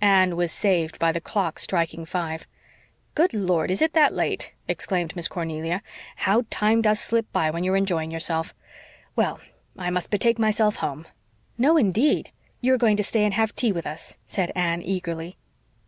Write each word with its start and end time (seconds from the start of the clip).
Anne 0.00 0.34
was 0.34 0.50
saved 0.50 0.98
by 0.98 1.12
the 1.12 1.20
clock 1.20 1.56
striking 1.56 2.04
five. 2.04 2.48
"Lord, 3.32 3.70
is 3.70 3.80
it 3.80 3.92
that 3.92 4.12
late?" 4.12 4.52
exclaimed 4.66 5.14
Miss 5.14 5.28
Cornelia. 5.28 5.82
"How 6.16 6.46
time 6.50 6.82
does 6.82 6.98
slip 6.98 7.30
by 7.30 7.52
when 7.52 7.62
you're 7.62 7.76
enjoying 7.76 8.10
yourself! 8.10 8.56
Well, 9.14 9.38
I 9.78 9.90
must 9.90 10.10
betake 10.10 10.36
myself 10.40 10.74
home." 10.82 11.06
"No, 11.56 11.76
indeed! 11.76 12.32
You 12.60 12.74
are 12.74 12.76
going 12.76 12.96
to 12.96 13.04
stay 13.04 13.22
and 13.22 13.34
have 13.34 13.54
tea 13.54 13.70
with 13.70 13.86
us," 13.86 14.16
said 14.26 14.50
Anne 14.56 14.82
eagerly. 14.82 15.36